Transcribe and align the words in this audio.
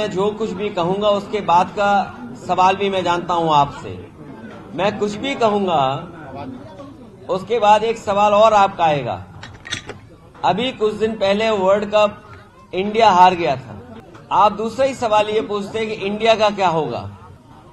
मैं 0.00 0.10
जो 0.10 0.30
कुछ 0.30 0.50
भी 0.50 0.68
कहूँगा, 0.68 1.08
उसके 1.08 1.40
बाद 1.40 1.68
का 1.68 1.90
सवाल 2.46 2.76
भी 2.76 2.88
मैं 2.90 3.02
जानता 3.04 3.34
हूँ 3.34 3.50
आपसे। 3.50 3.90
मैं 4.74 4.98
कुछ 4.98 5.14
भी 5.16 5.34
कहूँगा, 5.34 5.76
उसके 7.28 7.58
बाद 7.58 7.84
एक 7.84 7.98
सवाल 7.98 8.34
और 8.34 8.54
आपका 8.54 8.84
आएगा। 8.84 9.14
अभी 10.44 10.70
कुछ 10.72 10.94
दिन 10.94 11.12
पहले 11.12 11.48
वर्ल्ड 11.50 11.84
कप 11.84 12.20
इंडिया 12.72 13.10
हार 13.10 13.34
गया 13.34 13.54
था। 13.56 13.78
आप 14.32 14.52
दूसरा 14.52 14.86
ही 14.86 14.94
सवाल 14.94 15.28
ये 15.28 15.40
पूछते 15.42 15.78
हैं 15.78 15.88
कि 15.88 15.94
इंडिया 16.06 16.34
का 16.34 16.50
क्या 16.50 16.68
होगा? 16.68 17.00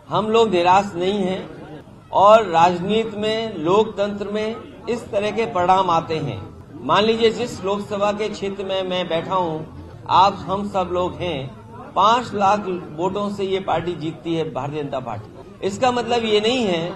हम 0.09 0.29
लोग 0.29 0.49
निराश 0.49 0.91
नहीं 0.95 1.19
हैं 1.19 2.09
और 2.11 2.45
राजनीति 2.45 3.17
में, 3.17 3.57
लोकतंत्र 3.57 4.29
में 4.29 4.55
इस 4.89 5.03
तरह 5.11 5.31
के 5.31 5.45
परिणाम 5.47 5.89
आते 5.89 6.19
हैं। 6.19 6.39
मान 6.83 7.03
लीजिए, 7.03 7.31
जिस 7.31 7.63
लोकसभा 7.63 8.11
के 8.11 8.29
क्षेत्र 8.29 8.65
में 8.65 8.81
मैं 8.83 9.07
बैठा 9.09 9.35
हूँ, 9.35 10.05
आप 10.09 10.45
हम 10.47 10.67
सब 10.69 10.89
लोग 10.93 11.15
हैं 11.15 11.62
पाँच 11.95 12.33
लाख 12.33 12.65
वोटों 12.91 13.29
से 13.29 13.43
ये 13.43 13.59
पार्टी 13.59 13.93
जीतती 13.95 14.35
है 14.35 14.53
भारतीय 14.53 14.83
जनता 14.83 14.99
पार्टी। 14.99 15.67
इसका 15.67 15.91
मतलब 15.91 16.25
ये 16.25 16.39
नहीं 16.39 16.65
है 16.65 16.93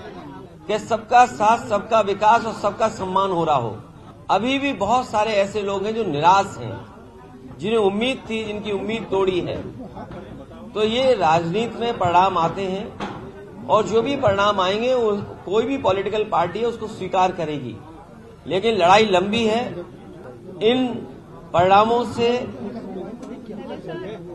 कि 0.68 0.80
सबका 0.80 1.26
साथ, 1.26 1.68
सबका 1.68 2.02
विकास 2.02 2.46
और 2.46 2.54
सबका 2.54 2.88
सम्मान 2.88 3.32
हो 3.32 3.44
रहा 3.44 3.56
हो। 3.56 3.78
अभी 4.30 4.60
भी 4.60 4.74
बहुत 4.74 5.08
सारे 5.08 5.32
ऐसे 5.32 5.62
लोग 5.62 5.86
हैं 5.86 5.96
जो 5.96 6.04
निराश 6.04 6.58
हैं, 6.58 6.86
जिन्हें 7.60 7.80
उम्मीद 7.80 8.24
थी, 8.30 8.44
जिनकी 8.44 8.72
उम्मीद 8.72 9.08
तोड़ी 9.12 9.40
है। 9.40 9.62
तो 10.74 10.84
ये 10.84 11.14
राजनीति 11.14 11.80
में 11.80 11.98
परिणाम 11.98 12.38
आते 12.38 12.62
हैं 12.62 13.00
और 13.68 13.86
जो 13.86 14.02
भी 14.02 14.16
परिणाम 14.16 14.60
आएँगे, 14.60 14.94
वो 14.94 15.12
कोई 15.46 15.64
भी 15.64 15.78
पॉलिटिकल 15.78 16.24
पार्टी 16.24 16.60
है, 16.60 16.66
उसको 16.66 16.88
स्वीकार 16.88 17.32
करेगी। 17.32 17.76
लेकिन 18.48 18.76
लड़ाई 18.76 19.06
लंबी 19.06 19.46
है। 19.46 19.86
इन 20.64 20.88
परिणामों 21.54 22.06
से 22.06 22.30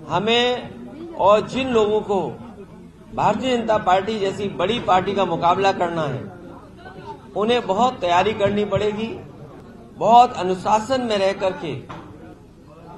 हमें 0.08 1.14
और 1.16 1.40
जिन 1.48 1.68
लोगों 1.68 2.00
को 2.00 2.20
भारतीय 3.14 3.56
जनता 3.56 3.76
पार्टी 3.78 4.18
जैसी 4.18 4.48
बड़ी 4.50 4.78
पार्टी 4.80 5.14
का 5.14 5.24
मुकाबला 5.24 5.72
करना 5.72 6.02
है, 6.02 6.22
उन्हें 7.36 7.66
बहुत 7.66 7.98
तैयारी 8.00 8.32
करनी 8.34 8.64
पड़ेगी, 8.64 9.08
बहुत 9.98 10.32
अनुशासन 10.34 11.02
में 11.02 11.16
रह 11.18 11.32
करके 11.40 11.74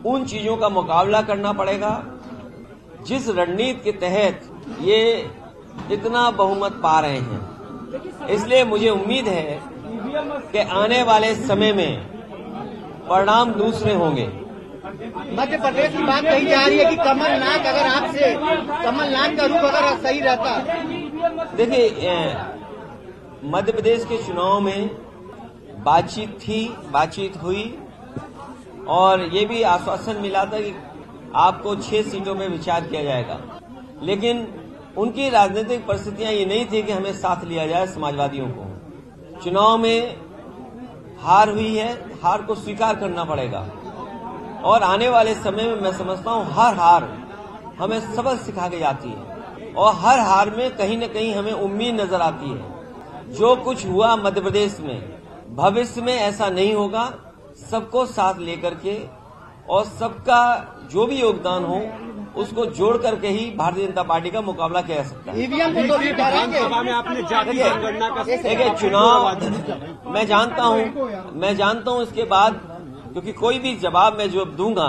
उन 0.08 0.24
चीज़ों 0.24 0.56
का 0.56 0.68
मुकाबला 0.68 1.22
करना 1.22 1.52
पड़ेगा, 1.52 2.02
जिस 3.06 3.28
रणनीति 3.28 3.80
के 3.82 3.92
तहत 3.98 4.40
ये 4.80 5.00
इतना 5.92 6.30
बहुमत 6.30 6.72
पा 6.82 6.98
रहे 7.00 7.18
हैं। 7.18 8.28
इसलिए 8.28 8.64
मुझे 8.64 8.88
उम्मीद 8.90 9.28
है 9.28 9.60
कि 10.52 10.58
आने 10.58 11.02
वाले 11.02 11.34
समय 11.36 11.72
में 11.72 11.98
परिणाम 13.08 13.52
दूसरे 13.52 13.94
होंगे। 13.94 14.26
मध्य 14.94 15.56
प्रदेश 15.58 15.92
की 15.92 16.02
बात 16.02 16.24
कही 16.24 16.46
जा 16.46 16.66
रही 16.66 16.78
है 16.78 16.84
कि 16.84 16.96
कमलनाथ, 16.96 17.64
अगर 17.66 17.86
आपसे 17.86 18.32
कमलनाथ 18.84 19.36
का 19.36 19.46
रूप 19.46 19.58
अगर 19.58 19.96
सही 19.98 20.20
रहता। 20.20 20.58
देखिए 21.56 22.34
मध्य 23.44 23.72
प्रदेश 23.72 24.04
के 24.04 24.16
चुनाव 24.22 24.60
में 24.60 24.90
बातचीत 25.84 26.38
थी, 26.40 26.76
बातचीत 26.90 27.36
हुई, 27.36 27.78
और 28.88 29.22
ये 29.32 29.44
भी 29.44 29.62
आश्वासन 29.62 30.16
मिला 30.16 30.44
था 30.44 30.60
कि 30.60 30.74
आपको 31.34 31.74
छह 31.76 32.02
सीटों 32.02 32.34
में 32.34 32.48
विचार 32.48 32.80
किया 32.80 33.02
जाएगा। 33.02 33.40
लेकिन 34.02 34.46
उनकी 34.96 35.28
राजनीतिक 35.30 35.86
परिस्थितियाँ 35.86 36.32
ये 36.32 36.44
नहीं 36.44 36.66
थी 36.66 36.82
कि 36.82 36.92
हमें 36.92 37.12
साथ 37.12 37.44
लिया 37.44 37.66
जाए 37.66 37.86
समाजवादियों 37.86 38.48
को। 38.48 39.40
चुनाव 39.44 39.78
में 39.78 40.16
हार 41.20 41.50
हुई 41.50 41.76
है, 41.76 41.92
हार 42.22 42.42
को 42.42 42.54
स्वीकार 42.54 42.94
करना 42.96 43.24
पड़ेगा। 43.24 43.68
और 44.64 44.82
आने 44.82 45.08
वाले 45.08 45.34
समय 45.36 45.64
में 45.64 45.80
मैं 45.80 45.92
समझता 45.94 46.30
हूँ 46.30 46.44
हर 46.54 46.74
हार 46.76 47.08
हमें 47.78 47.98
सबक 48.14 48.40
सिखा 48.40 48.68
के 48.68 48.78
जाती 48.78 49.08
है। 49.08 49.72
और 49.74 49.94
हर 49.96 50.18
हार 50.20 50.50
में 50.50 50.76
कहीं 50.76 50.98
न 50.98 51.06
कहीं 51.08 51.34
हमें 51.34 51.52
उम्मीद 51.52 51.94
नज़र 51.94 52.20
आती 52.22 52.50
है। 52.50 53.32
जो 53.32 53.54
कुछ 53.64 53.86
हुआ 53.86 54.14
मध्य 54.18 54.40
प्रदेश 54.40 54.78
में 54.80 54.98
भविष्य 55.56 56.00
में 56.00 56.14
ऐसा 56.14 56.48
नहीं 56.50 56.74
होगा। 56.74 57.12
सबको 57.62 58.04
साथ 58.08 58.38
लेकर 58.40 58.74
के 58.76 58.96
और 59.68 59.84
सबका 59.84 60.42
जो 60.92 61.06
भी 61.06 61.20
योगदान 61.20 61.64
हो 61.64 61.80
उसको 62.36 62.64
जोड़ 62.68 62.96
करके 62.98 63.28
ही 63.28 63.44
भारतीय 63.56 63.86
जनता 63.86 64.02
पार्टी 64.04 64.30
का 64.30 64.40
मुकाबला 64.42 64.80
किया 64.82 64.96
जा 64.96 65.02
सकता 65.04 65.32
है। 65.32 65.42
ईवीएम 65.42 65.74
को 65.74 65.86
तो 65.88 65.98
विधानसभा 65.98 66.82
में 66.82 66.92
आपने 66.92 67.22
जाति 67.22 67.56
जनगणना 67.58 68.08
का 68.08 68.22
देखिए 68.24 68.70
चुनाव 68.80 70.12
मैं 70.12 70.26
जानता 70.26 70.62
हूँ 70.64 71.32
मैं 71.34 71.54
जानता 71.56 71.90
हूँ 71.90 72.02
इसके 72.02 72.24
बाद 72.26 72.60
क्योंकि 73.14 73.32
कोई 73.32 73.58
भी 73.58 73.74
जवाब 73.76 74.16
मैं 74.18 74.28
जो 74.30 74.44
दूँगा, 74.44 74.86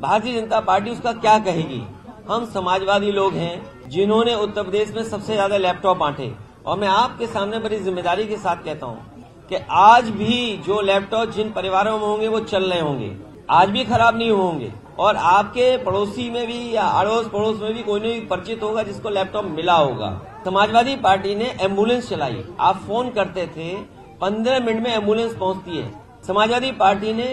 भारतीय 0.00 0.34
जनता 0.34 0.58
पार्टी 0.60 0.90
उसका 0.90 1.12
क्या 1.12 1.38
कहेगी? 1.38 1.82
हम 2.28 2.44
समाजवादी 2.46 3.10
लोग 3.12 3.34
हैं, 3.34 3.88
जिन्होंने 3.88 4.34
उत्तर 4.34 4.62
प्रदेश 4.62 4.92
में 4.94 5.02
सबसे 5.04 5.32
ज़्यादा 5.32 5.56
लैपटॉप 5.56 5.96
बांटे। 5.96 6.30
और 6.66 6.78
मैं 6.78 6.88
आपके 6.88 7.26
सामने 7.26 7.58
बड़ी 7.58 7.78
ज़िम्मेदारी 7.78 8.26
के 8.26 8.36
साथ 8.36 8.62
कहता 8.64 8.86
हूँ 8.86 9.46
कि 9.48 9.56
आज 9.70 10.10
भी 10.10 10.56
जो 10.56 10.80
लैपटॉप 10.80 11.30
जिन 11.30 11.50
परिवारों 11.52 11.98
में 11.98 12.06
होंगे, 12.06 12.28
वो 12.28 12.40
चल 12.40 12.64
रहे 12.64 12.80
होंगे। 12.80 13.16
आज 13.50 13.70
भी 13.70 13.84
खराब 13.84 14.16
नहीं 14.18 14.30
होंगे। 14.30 14.72
और 14.98 15.16
आपके 15.16 15.76
पड़ोसी 15.76 16.28
में 16.30 16.46
भी 16.46 16.74
या 16.74 16.82
अड़ोस 16.82 17.26
पड़ोस 17.28 17.60
में 17.60 17.72
भी 17.74 17.82
कोई 17.82 18.00
नहीं 18.00 18.20
परिचित 18.26 18.62
होगा 18.62 18.82
जिसको 18.82 19.10
लैपटॉप 19.10 19.44
मिला 19.46 19.74
होगा। 19.74 20.10
समाजवादी 20.44 20.94
पार्टी 20.98 21.34
ने 21.34 21.50
एंबुलेंस 21.60 22.08
चलाई। 22.10 22.44
आप 22.60 22.76
फ़ोन 22.86 23.10
करते 23.10 23.46
थे, 23.46 23.74
पंद्रह 24.20 24.60
मिनट 24.60 24.82
में 24.82 24.90
एंबुलेंस 24.90 25.34
पहुँचती 25.36 25.78
है। 25.78 25.92
समाजवादी 26.24 26.70
पार्टी 26.72 27.12
ने 27.12 27.28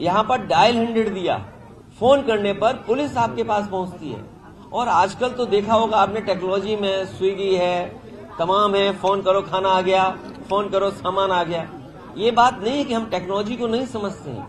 यहाँ 0.00 0.22
पर 0.24 0.46
डायल 0.46 0.76
हंड्रेड 0.76 1.12
दिया। 1.14 1.36
फ़ोन 2.00 2.22
करने 2.22 2.52
पर 2.52 2.76
पुलिस 2.86 3.16
आपके 3.16 3.42
पास 3.42 3.68
पहुँचती 3.68 4.10
है। 4.10 4.24
और 4.72 4.88
आजकल 4.88 5.30
तो 5.30 5.44
देखा 5.46 5.74
होगा 5.74 5.96
आपने 5.96 6.20
टेक्नोलॉजी 6.20 6.76
में 6.76 7.04
स्विगी 7.06 7.54
है, 7.54 7.84
तमाम 8.38 8.74
है 8.74 8.92
फ़ोन 8.92 9.22
करो, 9.22 9.40
खाना 9.42 9.68
आ 9.68 9.80
गया 9.80 10.08
फ़ोन 10.48 10.68
करो, 10.68 10.90
सामान 10.92 11.30
आ 11.30 11.42
गया। 11.44 11.68
ये 12.16 12.30
बात 12.30 12.62
नहीं 12.62 12.76
है 12.76 12.84
कि 12.84 12.94
हम 12.94 13.04
टेक्नोलॉजी 13.06 13.56
को 13.56 13.66
नहीं 13.66 13.86
समझते 13.86 14.30
हैं। 14.30 14.46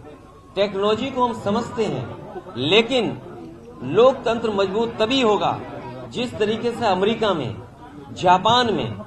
टेक्नोलॉजी 0.56 1.10
को 1.10 1.28
हम 1.28 1.42
समझते 1.42 1.86
हैं, 1.86 2.06
लेकिन 2.58 3.18
लोकतंत्र 3.86 4.52
मज़बूत 4.52 4.96
तभी 5.00 5.22
होगा 5.22 5.60
जिस 6.12 6.38
तरीके 6.40 6.72
से 6.72 6.86
अमेरिका 6.86 7.34
में, 7.34 7.56
जापान 8.14 8.74
में, 8.74 8.98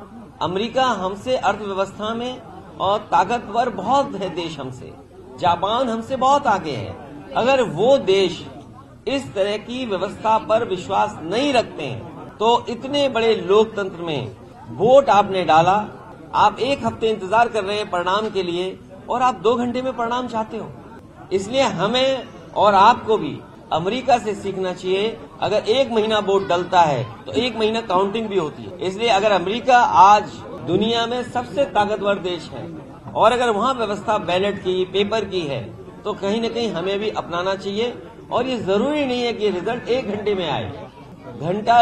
अमेरिका 0.43 0.85
हमसे 0.85 1.37
अर्थव्यवस्था 1.37 2.15
में 2.15 2.41
और 2.81 2.99
ताकतवर 3.11 3.69
बहुत 3.73 4.15
है 4.15 4.29
देश 4.35 4.59
हमसे। 4.61 4.93
जापान 5.41 5.89
हमसे 5.89 6.17
बहुत 6.19 6.47
आगे 6.47 6.73
है। 6.73 6.95
अगर 7.37 7.63
वो 7.65 7.97
देश 8.07 8.45
इस 9.09 9.33
तरह 9.35 9.57
की 9.59 9.85
व्यवस्था 9.87 10.37
पर 10.41 10.65
विश्वास 10.69 11.19
नहीं 11.23 11.53
रखते 11.53 11.83
हैं 11.85 12.37
तो 12.37 12.65
इतने 12.69 13.09
बड़े 13.11 13.35
लोकतंत्र 13.37 14.03
में 14.03 14.37
वोट 14.71 15.09
आपने 15.11 15.45
डाला, 15.45 15.75
आप 16.35 16.59
एक 16.61 16.85
हफ़्ते 16.87 17.09
इंतज़ार 17.09 17.49
कर 17.49 17.65
रहे 17.65 17.77
हैं 17.77 17.91
परिणाम 17.91 18.29
के 18.31 18.43
लिए, 18.43 18.79
और 19.09 19.23
आप 19.23 19.35
दो 19.37 19.55
घंटे 19.57 19.83
में 19.83 19.93
परिणाम 19.93 20.29
चाहते 20.29 20.57
हो। 20.57 20.71
इसलिए 21.33 21.63
हमें 21.63 22.25
और 22.55 22.75
आपको 22.75 23.17
भी 23.19 23.39
अमेरिका 23.73 24.17
से 24.19 24.35
सीखना 24.35 24.73
चाहिए। 24.73 25.19
अगर 25.41 25.69
एक 25.69 25.91
महीना 25.91 26.19
वोट 26.21 26.49
डलता 26.49 26.81
है 26.83 27.05
तो 27.27 27.33
एक 27.35 27.57
महीना 27.57 27.81
काउंटिंग 27.83 28.29
भी 28.29 28.39
होती 28.39 28.63
है। 28.63 28.79
इसलिए 28.81 29.09
अगर 29.11 29.33
अमेरिका 29.33 29.79
आज 29.79 30.31
दुनिया 30.67 31.07
में 31.07 31.23
सबसे 31.25 31.65
ताकतवर 31.67 32.19
देश 32.21 32.49
है। 32.51 32.67
और 33.15 33.33
अगर 33.33 33.51
वहाँ 33.51 33.73
व्यवस्था 33.75 34.17
बैलेट 34.21 34.59
की, 34.59 34.85
पेपर 34.87 35.25
की 35.27 35.41
है 35.43 35.63
तो 36.05 36.13
कहीं 36.15 36.41
न 36.43 36.49
कहीं 36.49 36.71
हमें 36.73 36.99
भी 36.99 37.11
अपनाना 37.13 37.55
चाहिए। 37.57 37.93
और 38.33 38.47
ये 38.47 38.57
ज़रूरी 38.59 39.05
नहीं 39.07 39.23
है 39.23 39.33
कि 39.33 39.51
रिज़ल्ट 39.51 39.89
एक 39.91 40.09
घंटे 40.09 40.35
में 40.35 40.49
आए। 40.51 40.71
घंटा, 41.41 41.79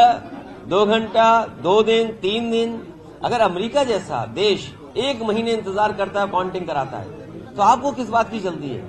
दो 0.69 0.85
घंटा, 0.87 1.47
दो 1.63 1.83
दिन, 1.83 2.09
तीन 2.23 2.51
दिन। 2.51 2.81
अगर 3.25 3.41
अमेरिका 3.41 3.85
जैसा 3.85 4.25
देश 4.35 4.73
एक 4.99 5.23
महीने 5.23 5.53
इंतज़ार 5.53 5.93
करता 5.93 6.21
है 6.21 6.31
काउंटिंग 6.31 6.67
कराता 6.67 6.99
है 6.99 7.55
तो 7.55 7.63
आपको 7.63 7.93
किस 7.93 8.09
बात 8.11 8.31
की 8.31 8.41
जल्दी 8.41 8.69
है? 8.69 8.83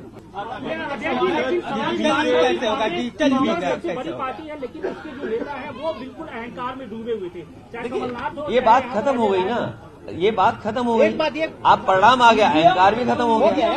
बड़ी 3.95 4.12
पार्टी 4.12 4.44
है 4.44 4.59
लेकिन 4.62 4.85
उसके 4.85 5.09
जो 5.09 5.27
नेता 5.30 5.53
है 5.53 5.69
वो 5.71 5.94
बिल्कुल 5.94 6.27
अहंकार 6.27 6.75
में 6.75 6.89
डूबे 6.89 7.12
हुए 7.12 7.30
थे। 7.30 7.41
चाहे 7.74 7.89
कमलनाथ 7.89 8.50
ये 8.51 8.62
बात 8.62 8.83
खत्म 8.94 9.15
हो 9.18 9.27
गई 9.30 9.44
ना। 9.44 9.59
ये 10.13 10.31
बात 10.31 10.62
खत्म 10.63 10.83
हो 10.85 10.95
गई। 10.97 11.09
आप 11.65 11.83
परिणाम 11.88 12.21
आ 12.21 12.31
गया 12.33 12.47
अहंकार 12.50 12.95
भी 12.95 13.06
खत्म 13.06 13.25
हो 13.25 13.38
गया। 13.39 13.69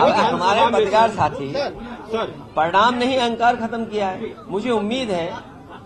अब 0.00 0.08
हमारे 0.10 0.66
पत्रकार 0.66 1.10
साथी 1.10 1.52
सर 1.52 2.26
परिणाम 2.56 2.94
नहीं 2.94 3.16
अहंकार 3.18 3.56
खत्म 3.56 3.84
किया 3.84 4.08
है। 4.08 4.34
मुझे 4.48 4.70
उम्मीद 4.70 5.10
है 5.10 5.26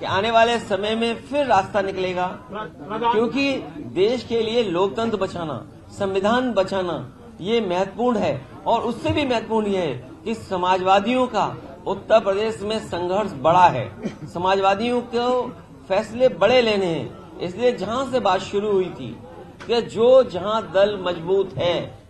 कि 0.00 0.06
आने 0.10 0.30
वाले 0.30 0.58
समय 0.60 0.94
में 0.94 1.14
फिर 1.24 1.46
रास्ता 1.46 1.80
निकलेगा। 1.82 2.26
क्योंकि 2.50 3.52
देश 3.94 4.24
के 4.24 4.42
लिए 4.42 4.62
लोकतंत्र 4.70 5.16
बचाना 5.18 5.56
संविधान 5.98 6.52
बचाना 6.52 6.96
ये 7.40 7.60
महत्वपूर्ण 7.60 8.19
है 8.19 8.40
और 8.66 8.82
उससे 8.82 9.10
भी 9.10 9.25
महत्वपूर्ण 9.26 9.66
ये 9.66 9.81
है 9.81 9.94
कि 10.25 10.34
समाजवादियों 10.34 11.26
का 11.26 11.46
उत्तर 11.86 12.20
प्रदेश 12.20 12.60
में 12.62 12.78
संघर्ष 12.81 13.32
बड़ा 13.42 13.66
है। 13.69 13.88
समाजवादियों 14.28 15.00
को 15.14 15.42
फैसले 15.88 16.28
बड़े 16.36 16.60
लेने 16.62 16.86
हैं। 16.86 17.38
इसलिए 17.40 17.72
जहाँ 17.72 18.04
से 18.12 18.20
बात 18.20 18.40
शुरू 18.42 18.72
हुई 18.72 18.88
थी 18.90 19.16
कि 19.66 19.81
जो 19.90 20.22
जहाँ 20.31 20.62
दल 20.75 20.98
मज़बूत 21.02 21.52
है 21.56 22.04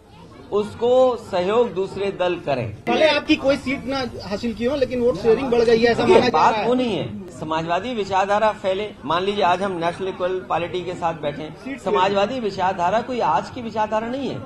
उसको 0.53 0.95
सहयोग 1.21 1.73
दूसरे 1.75 2.11
दल 2.13 2.35
करें। 2.47 2.67
पहले 2.87 3.07
आपकी 3.09 3.37
कोई 3.37 3.57
सीट 3.57 3.87
ना 3.87 4.05
हासिल 4.25 4.55
की 4.55 4.65
हो 4.65 4.77
लेकिन 4.77 5.01
वोट 5.01 5.17
शेयरिंग 5.17 5.51
बढ़ 5.51 5.61
गई 5.61 5.79
है 5.79 5.91
ऐसा 5.93 6.07
माना 6.07 6.29
बात 6.29 6.67
वो 6.67 6.75
नहीं 6.75 6.97
है। 6.97 7.07
समाजवादी 7.31 7.95
विचारधारा 7.95 8.51
फैले। 8.53 8.91
मान 9.05 9.23
लीजिए 9.23 9.45
आज 9.45 9.63
हम 9.63 9.73
नेशनल 9.79 10.09
इक्वल 10.09 10.39
पार्टी 10.49 10.81
के 10.85 10.95
साथ 10.95 11.15
बैठे 11.23 11.79
समाजवादी 11.85 12.41
विचारधारा 12.41 13.01
कोई 13.03 13.21
आज 13.29 13.51
की 13.51 13.63
विचारधारा 13.63 14.09
नहीं 14.09 14.29
है। 14.29 14.39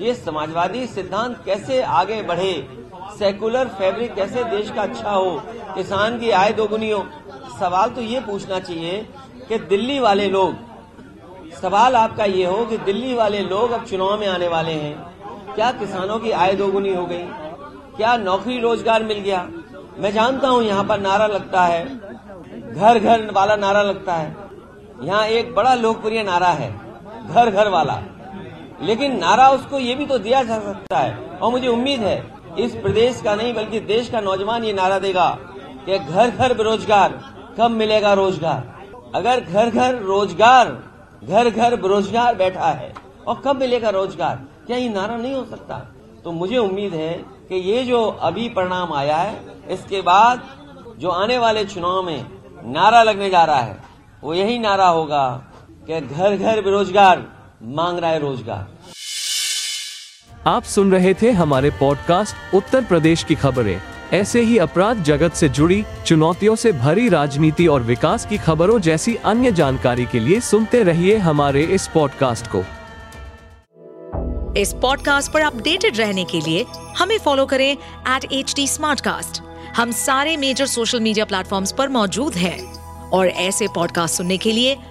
ये 0.00 0.12
समाजवादी 0.14 0.86
सिद्धांत 0.86 1.36
कैसे 1.44 1.80
आगे 1.82 2.20
बढ़े? 2.22 2.52
सेकुलर 3.18 3.68
फैब्रिक 3.68 4.14
कैसे 4.14 4.42
देश 4.46 4.70
का 4.70 4.82
अच्छा 4.82 5.10
हो? 5.10 5.30
किसान 5.74 6.18
की 6.18 6.30
आय 6.32 6.52
दोगुनी 6.52 6.90
हो? 6.90 7.04
सवाल 7.60 7.90
तो 7.90 8.00
ये 8.02 8.20
पूछना 8.20 8.58
चाहिए 8.60 9.06
कि 9.48 9.58
दिल्ली 9.58 9.98
वाले 9.98 10.28
लोग, 10.28 10.54
सवाल 11.52 11.96
आपका 11.96 12.24
ये 12.24 12.44
हो 12.44 12.64
कि 12.66 12.78
दिल्ली 12.78 13.14
वाले 13.14 13.40
लोग 13.42 13.70
अब 13.70 13.84
चुनाव 13.84 14.18
में 14.20 14.26
आने 14.26 14.48
वाले 14.48 14.72
हैं। 14.72 15.54
क्या 15.54 15.70
किसानों 15.72 16.18
की 16.18 16.30
आय 16.32 16.54
दोगुनी 16.54 16.94
हो 16.94 17.04
गई? 17.06 17.24
क्या 17.96 18.16
नौकरी 18.16 18.58
रोज़गार 18.60 19.04
मिल 19.04 19.18
गया? 19.18 19.46
मैं 19.98 20.12
जानता 20.12 20.48
हूँ 20.48 20.62
यहाँ 20.62 20.84
पर 20.84 21.00
नारा 21.00 21.26
लगता 21.26 21.64
है। 21.64 21.84
घर 22.70 22.98
घर 22.98 23.30
वाला 23.32 23.56
नारा 23.56 23.82
लगता 23.82 24.14
है। 24.14 24.36
यहाँ 25.02 25.24
एक 25.28 25.54
बड़ा 25.54 25.74
लोकप्रिय 25.74 26.22
नारा 26.22 26.50
है 26.52 26.70
घर 27.26 27.50
घर 27.50 27.68
वाला। 27.68 28.00
लेकिन 28.80 29.16
नारा 29.18 29.48
उसको 29.50 29.78
ये 29.78 29.94
भी 29.94 30.06
तो 30.06 30.18
दिया 30.18 30.42
जा 30.42 30.58
सकता 30.60 30.98
है। 30.98 31.38
और 31.38 31.50
मुझे 31.50 31.68
उम्मीद 31.68 32.00
है, 32.00 32.22
इस 32.58 32.74
प्रदेश 32.76 33.20
का 33.22 33.34
नहीं, 33.34 33.54
बल्कि 33.54 33.80
देश 33.82 34.08
का 34.10 34.20
नौजवान 34.20 34.64
ये 34.64 34.72
नारा 34.72 34.98
देगा 34.98 35.28
कि 35.86 35.98
घर 35.98 36.30
घर 36.30 36.54
बेरोजगार, 36.54 37.12
कब 37.58 37.70
मिलेगा 37.72 38.12
रोज़गार? 38.14 38.62
अगर 39.14 39.40
घर 39.40 39.70
घर 39.70 39.98
रोज़गार, 40.02 40.68
घर 41.24 41.50
घर 41.50 41.76
बेरोजगार 41.76 42.34
बैठा 42.36 42.70
है, 42.70 42.92
और 43.26 43.40
कब 43.44 43.60
मिलेगा 43.60 43.90
रोज़गार? 43.90 44.36
क्या 44.66 44.76
ये 44.76 44.88
नारा 44.88 45.16
नहीं 45.16 45.34
हो 45.34 45.44
सकता? 45.46 45.78
तो 46.24 46.32
मुझे 46.32 46.56
उम्मीद 46.58 46.94
है 46.94 47.12
कि 47.48 47.56
ये 47.64 47.84
जो 47.84 48.04
अभी 48.04 48.48
परिणाम 48.50 48.92
आया 48.92 49.16
है, 49.16 49.36
इसके 49.70 50.00
बाद 50.02 50.42
जो 50.98 51.08
आने 51.10 51.38
वाले 51.38 51.64
चुनाव 51.64 52.02
में 52.02 52.26
नारा 52.66 53.02
लगने 53.02 53.30
जा 53.30 53.44
रहा 53.44 53.60
है, 53.60 53.76
वो 54.22 54.34
यही 54.34 54.58
नारा 54.58 54.86
होगा 54.88 55.26
कि 55.86 56.00
घर 56.00 56.36
घर 56.36 56.60
बेरोजगार 56.62 57.24
मांग 57.62 57.98
रहा 57.98 58.10
है 58.10 58.18
रोज़गार। 58.18 58.66
आप 60.46 60.62
सुन 60.64 60.92
रहे 60.92 61.14
थे 61.14 61.30
हमारे 61.30 61.70
पॉडकास्ट 61.70 62.54
उत्तर 62.54 62.84
प्रदेश 62.84 63.24
की 63.24 63.34
खबरें। 63.34 63.80
ऐसे 64.12 64.40
ही 64.40 64.58
अपराध 64.58 65.02
जगत 65.02 65.32
से 65.32 65.48
जुड़ी 65.48 65.84
चुनौतियों 66.06 66.54
से 66.56 66.72
भरी 66.72 67.08
राजनीति 67.08 67.66
और 67.66 67.82
विकास 67.82 68.26
की 68.26 68.38
खबरों 68.38 68.78
जैसी 68.80 69.14
अन्य 69.14 69.52
जानकारी 69.52 70.06
के 70.06 70.20
लिए 70.20 70.40
सुनते 70.40 70.82
रहिए 70.82 71.16
हमारे 71.16 71.62
इस 71.62 71.88
पॉडकास्ट 71.94 72.46
को। 72.46 72.64
इस 74.60 74.72
पॉडकास्ट 74.72 75.32
पर 75.32 75.40
अपडेटेड 75.40 75.96
रहने 75.96 76.24
के 76.24 76.40
लिए 76.40 76.64
हमें 76.98 77.18
फॉलो 77.18 77.46
करें 77.46 77.70
एट 77.70 78.32
एच 78.32 78.54
डी 78.56 78.66
हम 79.76 79.90
सारे 79.90 80.36
मेजर 80.36 80.66
सोशल 80.66 81.00
मीडिया 81.00 81.24
प्लेटफॉर्म्स 81.24 81.72
पर 81.72 81.88
मौजूद 81.88 82.34
हैं। 82.34 82.78
और 83.10 83.26
ऐसे 83.26 83.66
पॉडकास्ट 83.66 84.16
सुनने 84.16 84.36
के 84.38 84.52
लिए 84.52 84.76